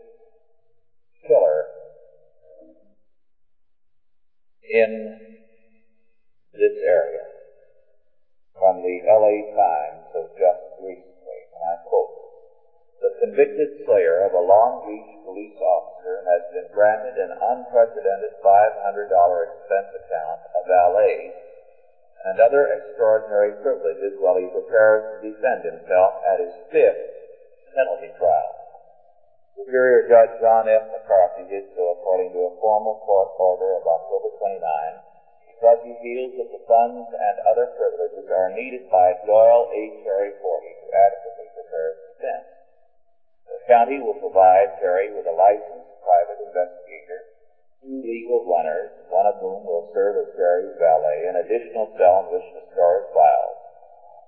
[1.27, 1.65] killer
[4.63, 5.19] in
[6.53, 7.25] this area
[8.53, 12.22] from the LA Times of just recently, and I quote,
[13.03, 18.79] the convicted slayer of a Long Beach police officer has been granted an unprecedented $500
[18.79, 21.35] expense account, a valet,
[22.23, 27.03] and other extraordinary privileges while he prepares to defend himself at his fifth
[27.75, 28.55] penalty trial.
[29.59, 30.87] Superior Judge John F.
[30.95, 34.63] McCarthy did so according to a formal court order of October 29
[35.51, 39.91] because he feels that the funds and other privileges are needed by Doyle A.
[40.07, 42.62] Terry Forty to adequately prepare his defense.
[43.53, 47.29] The county will provide Terry with a licensed private investigator,
[47.79, 52.33] two legal runners, one of whom will serve as Terry's valet, an additional cell in
[52.33, 53.57] which to store his files,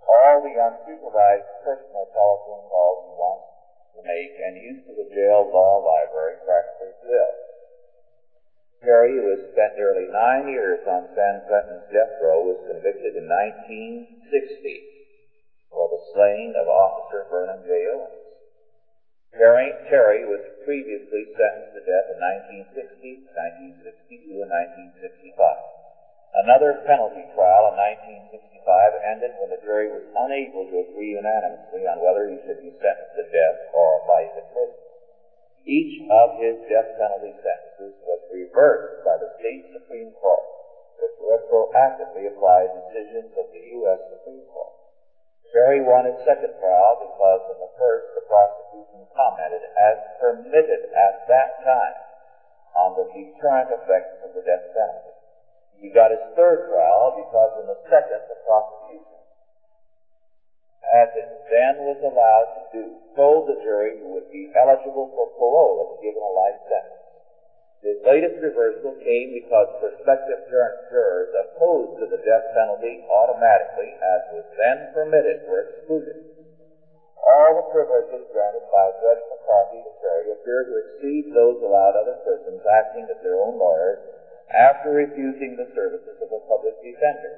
[0.05, 3.49] all the unsupervised personal telephone calls he wants
[3.97, 7.33] to make, and use of the jail law library practically will.
[8.83, 13.25] Terry, who has spent nearly nine years on San Quentin's death row, was convicted in
[13.25, 14.21] 1960
[15.71, 17.87] for the slaying of Officer Vernon J.
[17.89, 18.24] Owens.
[19.35, 22.15] Terry, Terry was previously sentenced to death in
[22.71, 25.35] 1960, 1962, and 1965.
[26.39, 27.75] Another penalty trial in
[28.31, 32.71] 1965 ended when the jury was unable to agree unanimously on whether he should be
[32.79, 34.79] sentenced to death or life in prison.
[35.67, 40.47] Each of his death penalty sentences was reversed by the state Supreme Court,
[40.95, 43.99] which retroactively applied decisions of the U.S.
[44.07, 44.75] Supreme Court.
[45.53, 51.27] Terry won his second trial because in the first the prosecution commented as permitted at
[51.27, 51.97] that time
[52.75, 55.15] on the deterrent effects of the death penalty.
[55.79, 59.15] He got his third trial because in the second the prosecution
[60.93, 62.85] as it then was allowed to do,
[63.15, 67.04] told the jury who would be eligible for parole if given a life sentence.
[67.81, 74.45] His latest reversal came because prospective jurors opposed to the death penalty automatically, as was
[74.57, 76.15] then permitted, were excluded.
[77.25, 82.15] All the privileges granted by Judge McCarthy to Terry appear to exceed those allowed other
[82.23, 83.99] persons acting as their own lawyers
[84.49, 87.33] after refusing the services of a public defender.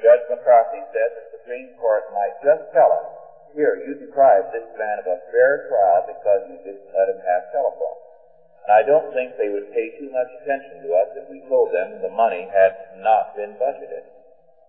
[0.00, 3.06] Judge McCarthy said the Supreme Court might just tell us,
[3.52, 7.50] here, you deprived this man of a fair trial because you didn't let him have
[7.52, 8.00] telephone.
[8.62, 11.74] And I don't think they would pay too much attention to us if we told
[11.74, 14.06] them the money had not been budgeted.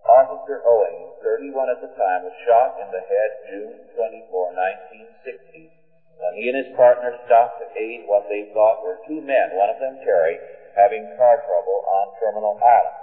[0.04, 5.70] Officer Owings, 31 at the time, was shot in the head June 24, 1960,
[6.18, 9.70] when he and his partner stopped to aid what they thought were two men, one
[9.70, 10.42] of them Terry,
[10.74, 12.98] having car trouble on Terminal Island.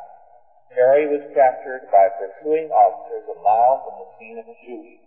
[0.76, 5.00] Terry was captured by pursuing officers a mile from the scene of the shooting.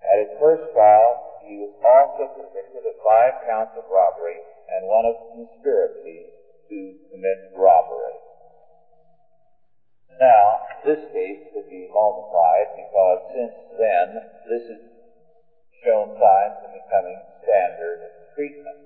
[0.00, 5.04] At his first trial, he was also convicted of five counts of robbery and one
[5.04, 6.32] of conspiracy
[6.68, 8.20] to commit robbery.
[10.18, 14.82] Now, this case could be multiplied because since then, this has
[15.82, 18.00] shown signs of becoming standard
[18.34, 18.78] treatment.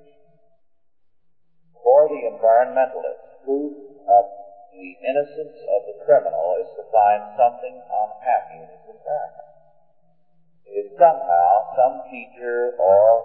[1.83, 3.73] For the environmentalist, proof
[4.09, 4.25] of
[4.73, 9.49] the innocence of the criminal is to find something unhappy in his environment.
[10.65, 13.25] If somehow some teacher or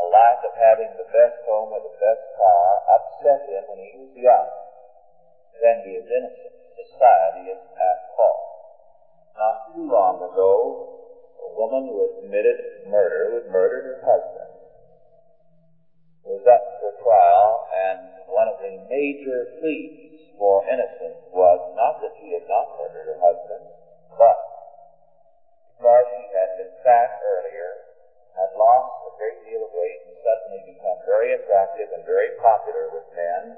[0.00, 3.94] a lack of having the best home or the best car upset him when he
[3.94, 4.48] was young,
[5.62, 6.54] then he is innocent.
[6.74, 8.44] Society is at fault.
[9.36, 10.90] Not too long ago,
[11.38, 14.50] a woman who had committed murder, who had murdered her husband,
[16.24, 22.16] was up for trial, and one of the major pleas for innocence was not that
[22.18, 23.70] she had not murdered her husband,
[24.18, 24.40] but
[25.76, 27.83] because she had been fat earlier,
[28.34, 32.90] had lost a great deal of weight, and suddenly become very attractive and very popular
[32.90, 33.56] with men,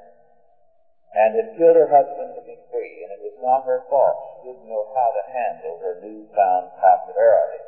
[1.16, 4.36] and had killed her husband to be free, and it was not her fault.
[4.36, 7.64] She didn't know how to handle her newfound popularity,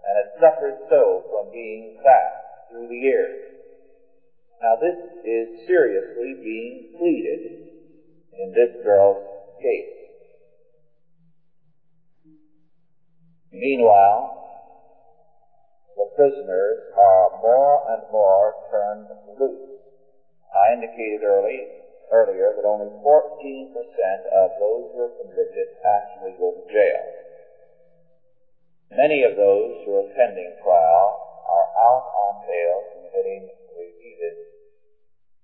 [0.00, 2.32] and had suffered so from being fat
[2.68, 3.36] through the years.
[4.60, 7.52] Now this is seriously being pleaded
[8.32, 9.28] in this girl's
[9.60, 9.92] case.
[13.52, 14.45] Meanwhile,
[15.96, 19.64] the prisoners are more and more turned loose.
[20.52, 21.72] I indicated early,
[22.12, 23.72] earlier that only 14%
[24.30, 27.16] of those who are convicted actually go to jail.
[28.90, 34.36] Many of those who are pending trial are out on bail committing repeated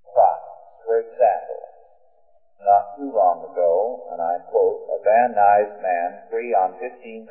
[0.05, 0.53] crimes.
[0.85, 1.72] For example,
[2.65, 7.29] not too long ago, and I quote, a Van Nuys man free on 15,000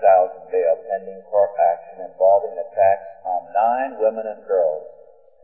[0.52, 4.88] bail pending court action involving attacks on nine women and girls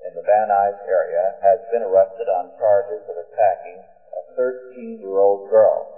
[0.06, 3.84] in the Van Nuys area has been arrested on charges of attacking
[4.14, 5.98] a 13-year-old girl.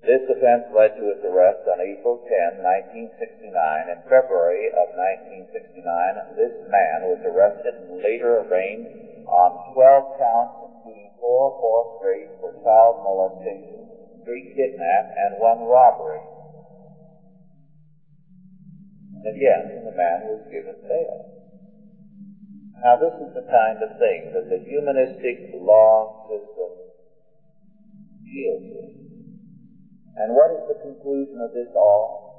[0.00, 3.52] This offense led to his arrest on April 10, 1969.
[3.92, 11.12] In February of 1969, this man was arrested and later arraigned on 12 counts, including
[11.20, 16.24] four forced rapes for child molestation, three kidnap, and one robbery.
[19.20, 21.28] And again, the man was given bail.
[22.80, 26.72] Now, this is the kind of thing that the humanistic law system
[28.24, 28.96] deals with.
[30.16, 32.32] And what is the conclusion of this all?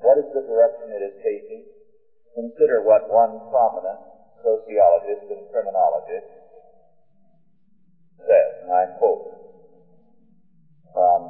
[0.00, 1.68] What is the direction it is taking?
[2.32, 4.00] Consider what one prominent
[4.40, 6.32] sociologist and criminologist
[8.76, 9.32] I quote
[10.92, 11.20] from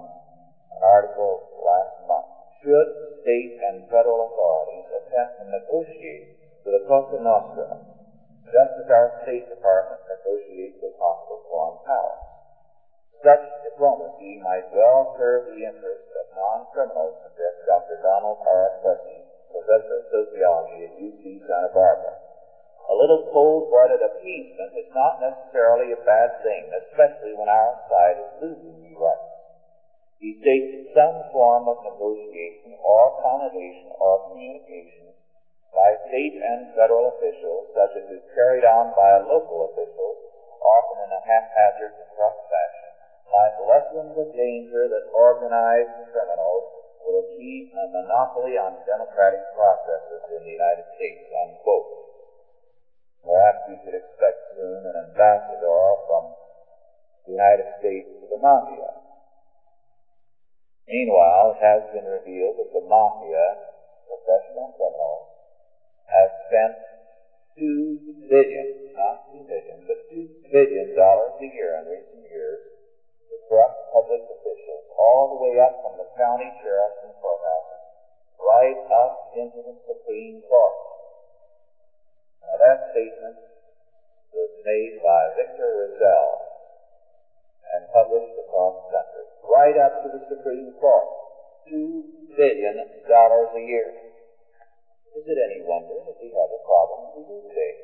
[0.74, 2.26] an article last month.
[2.58, 2.90] Should
[3.22, 6.26] state and federal authorities attempt to negotiate
[6.66, 7.86] with the Cosa Nostra,
[8.50, 12.26] just as our State Department negotiates with hostile foreign powers?
[13.22, 18.02] Such diplomacy might well serve the interests of non-criminals, suggests Dr.
[18.02, 18.74] Donald R.
[18.82, 19.22] Cressey,
[19.54, 22.25] professor of sociology at UC Santa Barbara.
[22.86, 28.30] A little cold-blooded appeasement is not necessarily a bad thing, especially when our side is
[28.38, 29.26] losing the rights.
[30.22, 35.12] He states some form of negotiation or accommodation or communication
[35.74, 40.16] by state and federal officials, such as is carried on by local officials,
[40.62, 42.92] often in a haphazard and corrupt fashion,
[43.28, 46.64] might lessen the danger that organized criminals
[47.04, 52.05] will achieve a monopoly on democratic processes in the United States, unquote.
[53.26, 56.30] Perhaps we should expect soon an ambassador from
[57.26, 59.02] the United States to the Mafia.
[60.86, 63.58] Meanwhile, it has been revealed that the Mafia,
[64.06, 65.26] professional criminals,
[66.06, 66.78] have spent
[67.58, 67.98] two
[68.30, 72.62] billion, not two billion, but two billion dollars a year in recent years
[73.26, 77.82] to corrupt public officials, all the way up from the county sheriffs and courthouses,
[78.38, 80.78] right up into the Supreme Court.
[82.46, 83.36] Now that statement
[84.30, 86.46] was made by Victor Riesel
[87.74, 91.06] and published across the country, right up to the Supreme Court.
[91.66, 92.06] Two
[92.38, 92.78] billion
[93.10, 93.90] dollars a year.
[95.18, 97.74] Is it any wonder that we have the problems we do today?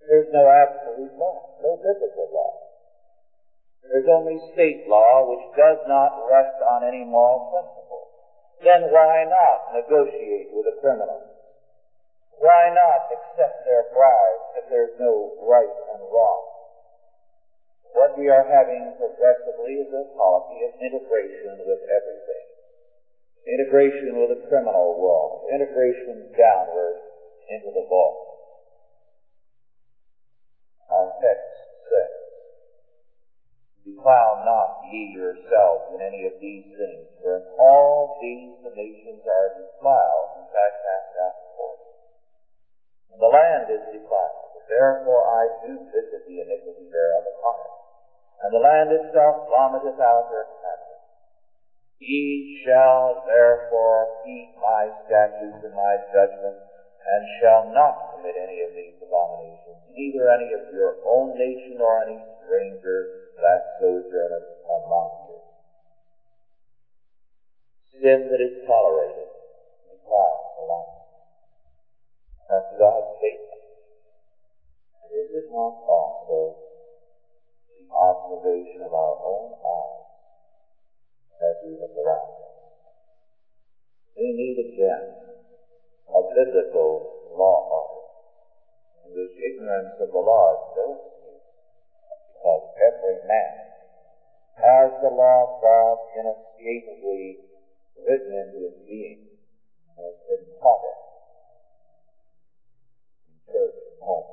[0.00, 2.68] There's no absolute law, no biblical law.
[3.84, 8.08] There's only state law which does not rest on any moral principle.
[8.64, 11.27] Then why not negotiate with a criminal?
[12.38, 16.44] Why not accept their bribes if there's no right and wrong?
[17.92, 22.46] What we are having progressively is a policy of integration with everything.
[23.42, 25.50] Integration with the criminal world.
[25.50, 27.00] Integration downward
[27.50, 28.28] into the vault.
[30.90, 31.52] Our text
[31.90, 32.18] says,
[34.44, 39.48] not ye yourselves in any of these things, for in all these the nations are
[39.58, 41.77] defiled, which I cast out before.
[43.10, 47.74] The land is defiled, therefore I do visit the iniquity thereof upon it.
[48.42, 51.08] And the land itself vomiteth out her inhabitants.
[51.98, 56.62] Ye shall therefore keep my statutes and my judgments,
[57.04, 62.02] and shall not commit any of these abominations, neither any of your own nation nor
[62.02, 65.40] any stranger that sojourneth among you.
[67.90, 69.28] Sin that is tolerated
[69.90, 70.97] defiles the land.
[72.48, 73.60] That's God statement.
[75.04, 76.56] And is it not also
[77.68, 80.08] the observation of our own eyes
[81.44, 82.56] as we look around us?
[84.16, 85.12] We need again
[86.08, 88.08] a biblical law order
[89.04, 91.04] in which ignorance of the law is no
[92.48, 93.76] of every man.
[94.56, 97.44] Has the law of God inescapably
[97.92, 99.36] written into his being
[99.92, 101.07] and has been taught it
[103.52, 104.28] church, home.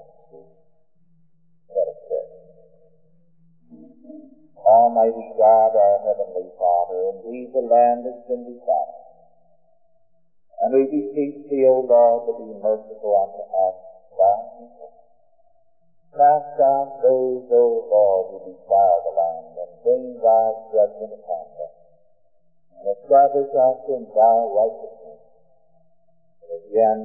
[1.69, 2.27] Let us pray.
[4.65, 9.03] Almighty God, our Heavenly Father, indeed the land has been defiled.
[10.61, 13.75] And we beseech thee, O Lord, to be merciful unto us,
[14.17, 14.85] thy people
[16.15, 21.73] Cast out those, O Lord, who defile the land, and bring thy judgment upon them,
[22.79, 25.21] and establish us in thy righteousness.
[26.43, 26.99] And again,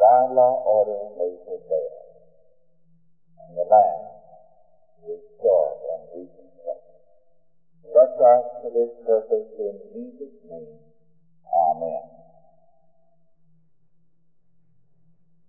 [0.00, 2.06] by law order may prevail.
[3.40, 4.08] And the land
[5.02, 7.02] restored and reconstructed.
[7.82, 10.80] Bless us to this purpose in Jesus' name.
[11.54, 12.02] Amen.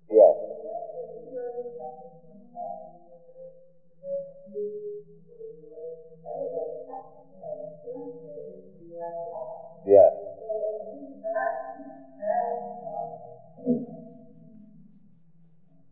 [0.09, 0.35] Yes.
[9.85, 10.13] Yes.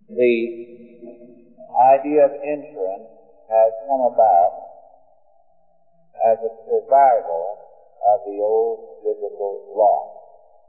[0.10, 0.57] The
[1.70, 3.14] idea of insurance
[3.45, 4.57] has come about
[6.18, 7.62] as a survival
[8.01, 10.10] of the old biblical law.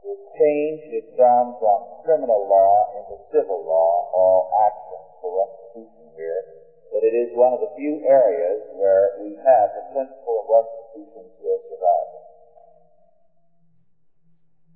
[0.05, 1.57] It changed, it's from
[2.05, 6.45] criminal law into civil law, all actions for restitution here,
[6.93, 11.33] but it is one of the few areas where we have the principle of restitution
[11.41, 12.25] still surviving.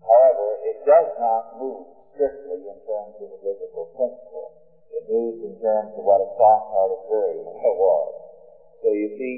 [0.02, 4.56] However, it does not move strictly in terms of the biblical principle.
[4.96, 7.44] It moves in terms of what a soft-hearted jury
[7.76, 8.12] was.
[8.80, 9.34] So you see,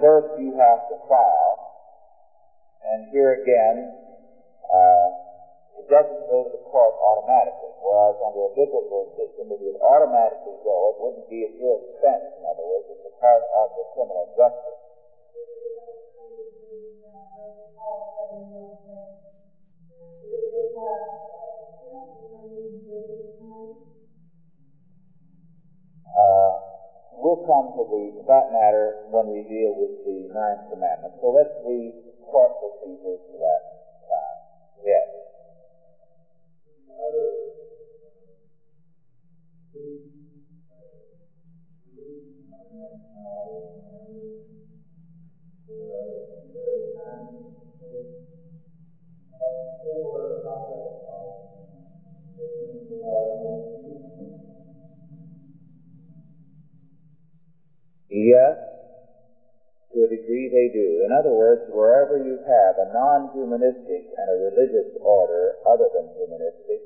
[0.00, 1.56] first you have to file,
[2.82, 3.92] and here again,
[4.64, 5.08] uh,
[5.78, 10.56] it doesn't go to the court automatically, whereas under a biblical system it would automatically
[10.64, 10.92] go.
[10.92, 12.88] It wouldn't be at your expense, in other words.
[12.92, 14.81] It's a part of the criminal justice.
[27.32, 31.14] We'll come to the that matter when we deal with the ninth commandment.
[31.20, 33.62] So let's read court procedures for that
[34.04, 34.38] time.
[34.84, 35.08] Yes.
[58.12, 58.60] Yes,
[59.88, 61.00] to a degree they do.
[61.00, 66.84] In other words, wherever you have a non-humanistic and a religious order other than humanistic,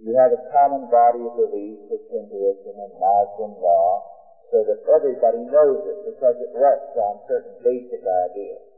[0.00, 4.08] you have a common body of beliefs with Hinduism and Muslim law,
[4.48, 8.69] so that everybody knows it because it rests on certain basic ideas.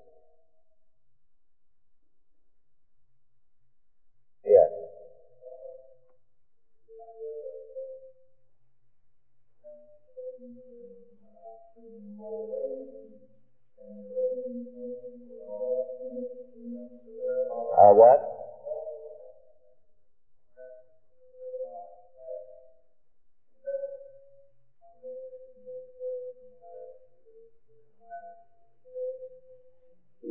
[17.95, 18.21] What?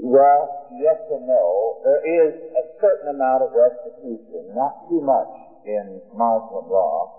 [0.03, 1.77] Well, yes and no.
[1.83, 5.29] There is a certain amount of restitution, not too much
[5.63, 7.11] in Muslim law.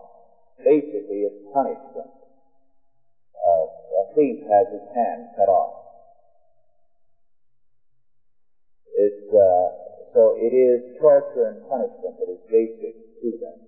[0.59, 2.11] Basically, it's punishment.
[3.47, 5.82] Uh, a thief has his hand cut off.
[10.43, 13.59] It is torture and punishment that is basic to them.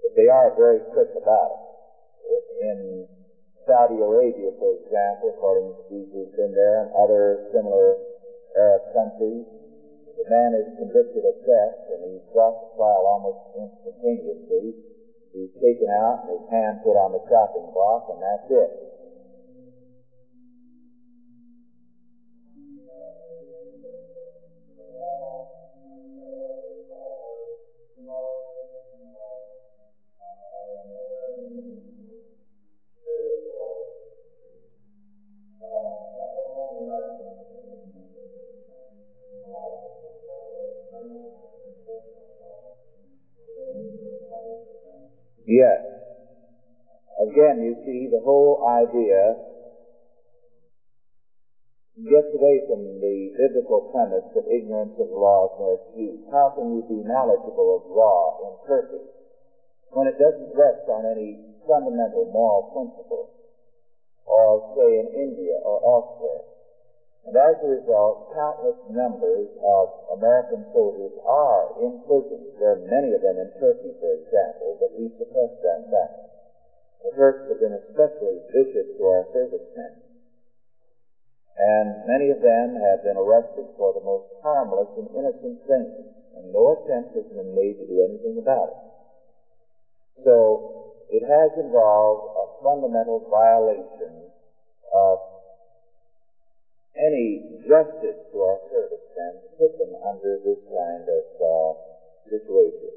[0.00, 1.60] But they are very quick about it.
[2.64, 3.08] In
[3.68, 8.00] Saudi Arabia, for example, according to people who've been there and other similar
[8.56, 9.44] Arab countries,
[10.16, 14.72] the man is convicted of theft and he's brought to trial almost instantaneously.
[15.36, 18.72] He's taken out and his hand put on the chopping block and that's it.
[48.72, 49.36] Idea
[52.08, 56.20] gets away from the biblical premise that ignorance of law is no excuse.
[56.32, 59.04] How can you be knowledgeable of law in Turkey
[59.92, 63.28] when it doesn't rest on any fundamental moral principle,
[64.24, 66.48] or say in India or elsewhere?
[67.28, 72.40] And as a result, countless numbers of American soldiers are in prison.
[72.58, 76.31] There are many of them in Turkey, for example, but we suppress that fact.
[77.02, 79.92] The Turks have been especially vicious to our servicemen.
[81.58, 86.52] And many of them have been arrested for the most harmless and innocent things, and
[86.52, 88.80] no attempt has been made to do anything about it.
[90.24, 90.70] So,
[91.10, 94.30] it has involved a fundamental violation
[94.94, 95.18] of
[96.96, 101.72] any justice to our servicemen to put them under this kind of uh,
[102.30, 102.94] situation.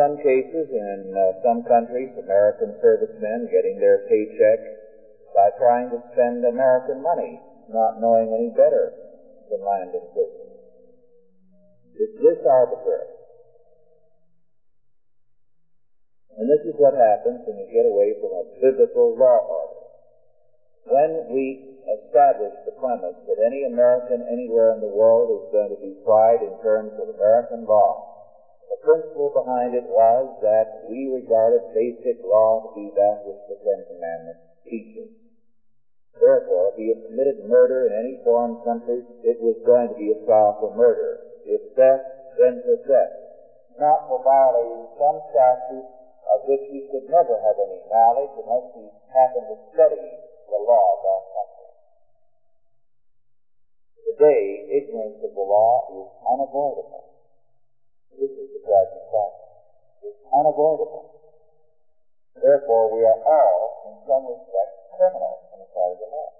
[0.00, 4.64] Some cases, in uh, some countries, American servicemen getting their paycheck
[5.36, 8.96] by trying to spend American money, not knowing any better
[9.52, 10.48] than land in prison.
[12.00, 13.12] Is this arbitrary?
[16.40, 19.84] And this is what happens when you get away from a biblical law order.
[20.88, 25.76] When we establish the premise that any American anywhere in the world is going to
[25.76, 28.09] be tried in terms of American law,
[28.70, 33.58] the principle behind it was that we regarded basic law to be that which the
[33.58, 35.10] Ten Commandments teaches.
[36.14, 40.14] Therefore, if he had committed murder in any foreign country, it was going to be
[40.14, 41.18] a trial for murder.
[41.42, 42.06] If theft,
[42.38, 43.18] then for theft.
[43.74, 45.90] Not for violating some statute
[46.30, 50.94] of which he could never have any knowledge unless he happened to study the law
[50.94, 51.70] of that country.
[54.14, 57.09] Today, ignorance of the law is unavoidable.
[58.10, 59.38] This is the tragic fact.
[60.02, 61.06] It's unavoidable.
[62.34, 66.30] Therefore, we are all, in some respects, criminals on the side of the law.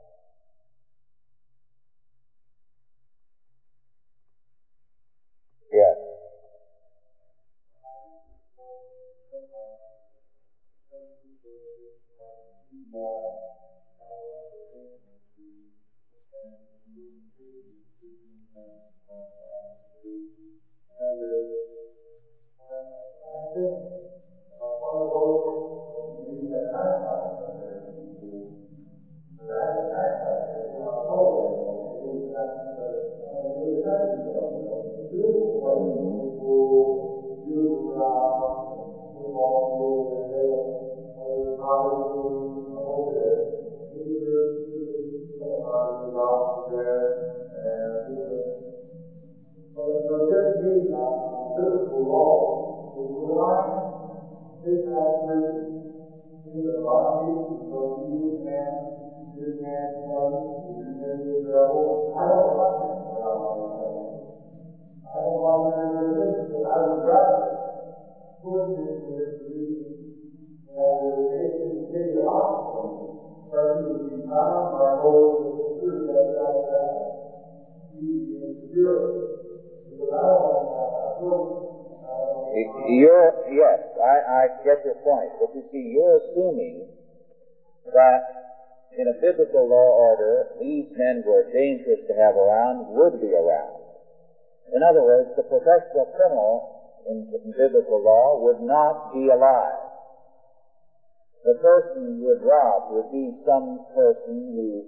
[103.45, 104.85] Some person who,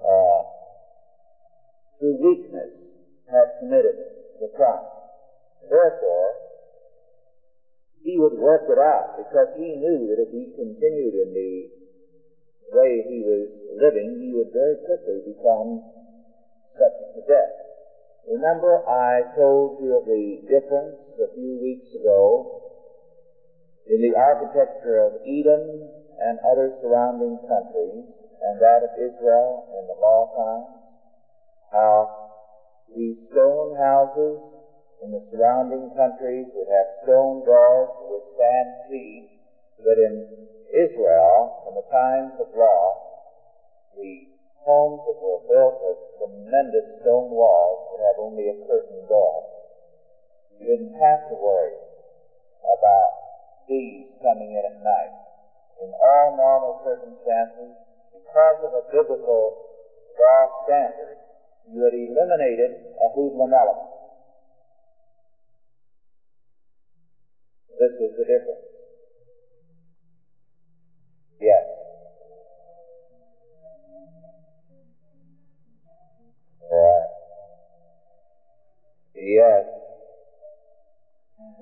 [0.00, 0.42] uh,
[1.98, 2.70] through weakness,
[3.26, 3.96] had committed
[4.40, 4.86] the crime.
[5.68, 6.34] Therefore,
[8.02, 11.70] he would work it out because he knew that if he continued in the
[12.74, 15.82] way he was living, he would very quickly become
[16.74, 17.54] subject to death.
[18.26, 22.48] Remember, I told you of the difference a few weeks ago
[23.86, 25.90] in the architecture of Edom
[26.20, 28.04] and other surrounding countries
[28.42, 30.74] and that of Israel in the law times.
[31.70, 32.10] How
[32.88, 34.42] these stone houses
[35.02, 39.30] in the surrounding countries would have stone doors to withstand siege,
[39.78, 40.26] but in
[40.70, 42.98] Israel, in the times of law,
[43.94, 44.26] the
[44.62, 49.42] homes that were built with tremendous stone walls would have only a curtain door.
[50.58, 51.78] You didn't have to worry
[52.62, 53.10] about
[53.66, 55.14] thieves coming in at night.
[55.80, 57.74] In all normal circumstances,
[58.12, 59.56] because of a biblical
[60.18, 61.18] law standard,
[61.66, 63.88] you had eliminated a hoodlum element.
[67.68, 68.62] This was the difference.
[71.40, 71.66] Yes.
[79.14, 79.64] Yes.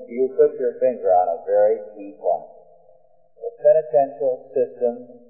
[0.06, 2.59] You put your finger on a very key point.
[3.40, 5.24] The penitential system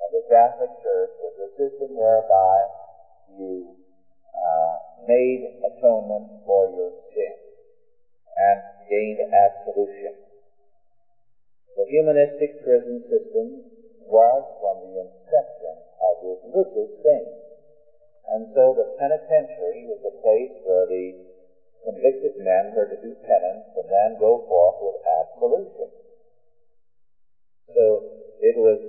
[0.00, 2.64] of the Catholic Church was a system whereby
[3.28, 3.76] you
[4.32, 7.36] uh, made atonement for your sin
[8.36, 10.16] and gained absolution.
[11.76, 13.64] The humanistic prison system
[14.00, 17.36] was from the inception a religious thing.
[18.28, 21.14] And so the penitentiary was a place where the
[21.84, 25.92] convicted men were to do penance and then go forth with absolution.
[27.66, 28.04] So
[28.38, 28.80] it was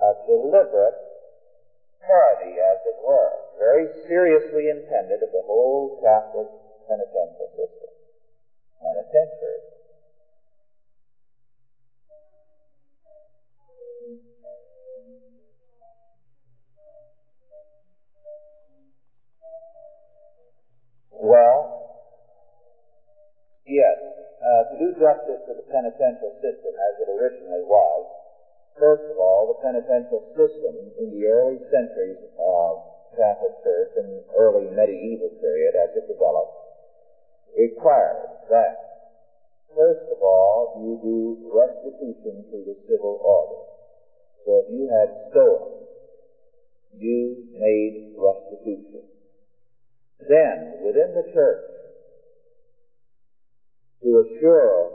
[0.00, 1.00] a deliberate
[2.00, 6.48] parody, as it were, very seriously intended of the whole Catholic
[6.86, 7.90] penitential system,
[8.80, 9.64] penitentiary.
[21.10, 21.72] Well,
[23.66, 23.98] yes,
[24.40, 28.06] uh, to do justice to the penitential system as it originally was,
[28.78, 34.70] first of all, the penitential system in the early centuries of Catholic Church and early
[34.70, 36.54] medieval period as it developed
[37.56, 38.78] required that,
[39.74, 43.62] first of all, you do restitution through the civil order.
[44.46, 45.84] So if you had stolen,
[46.96, 49.02] you made restitution.
[50.20, 51.64] Then, within the church,
[54.02, 54.90] to assure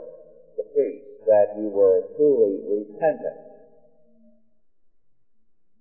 [0.56, 3.53] the priest that you were truly repentant,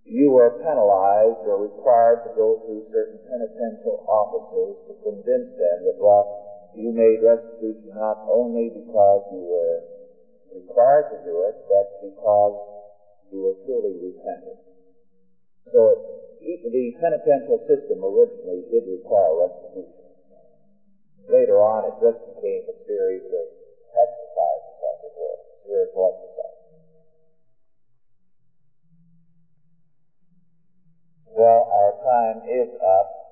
[0.06, 5.96] you were penalized or required to go through certain penitential offices to convince them that,
[5.98, 6.28] well,
[6.76, 9.84] you made restitution not only because you were
[10.52, 12.60] required to do it, but because
[13.32, 14.60] you were truly repentant.
[15.72, 16.04] So
[16.40, 20.04] the penitential system originally did require restitution.
[21.32, 23.48] Later on, it just became a series of
[23.96, 26.53] exercises, as it were, spiritual exercises
[31.36, 33.23] Well, our time is up.